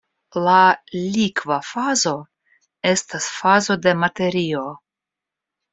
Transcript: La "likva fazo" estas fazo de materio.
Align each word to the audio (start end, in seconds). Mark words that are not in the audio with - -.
La 0.45 0.53
"likva 1.17 1.59
fazo" 1.73 2.15
estas 2.95 3.31
fazo 3.39 3.79
de 3.87 3.95
materio. 4.07 4.67